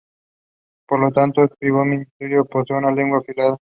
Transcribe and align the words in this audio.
Por 0.87 0.99
lo 0.99 1.11
tanto, 1.11 1.41
atractivo 1.41 1.85
y 1.85 1.89
misterioso, 1.99 2.49
posee 2.49 2.75
una 2.75 2.89
lengua 2.91 3.19
afilada. 3.19 3.57